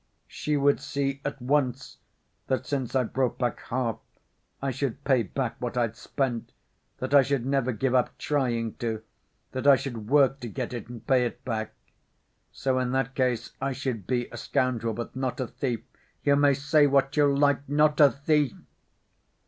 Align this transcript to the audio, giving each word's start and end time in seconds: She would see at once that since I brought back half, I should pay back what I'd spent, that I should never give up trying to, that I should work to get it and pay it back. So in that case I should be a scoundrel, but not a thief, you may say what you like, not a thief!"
She 0.25 0.57
would 0.57 0.79
see 0.81 1.21
at 1.23 1.39
once 1.39 1.97
that 2.47 2.65
since 2.65 2.95
I 2.95 3.03
brought 3.03 3.37
back 3.37 3.59
half, 3.67 3.99
I 4.59 4.71
should 4.71 5.03
pay 5.03 5.21
back 5.21 5.57
what 5.61 5.77
I'd 5.77 5.95
spent, 5.95 6.53
that 6.97 7.13
I 7.13 7.21
should 7.21 7.45
never 7.45 7.71
give 7.71 7.93
up 7.93 8.17
trying 8.17 8.73
to, 8.77 9.03
that 9.51 9.67
I 9.67 9.75
should 9.75 10.07
work 10.09 10.39
to 10.39 10.47
get 10.49 10.73
it 10.73 10.87
and 10.87 11.05
pay 11.05 11.23
it 11.27 11.45
back. 11.45 11.75
So 12.51 12.79
in 12.79 12.93
that 12.93 13.13
case 13.13 13.51
I 13.61 13.73
should 13.73 14.07
be 14.07 14.27
a 14.31 14.37
scoundrel, 14.37 14.95
but 14.95 15.15
not 15.15 15.39
a 15.39 15.45
thief, 15.45 15.81
you 16.23 16.35
may 16.35 16.55
say 16.55 16.87
what 16.87 17.15
you 17.15 17.31
like, 17.37 17.69
not 17.69 17.99
a 17.99 18.09
thief!" 18.09 18.55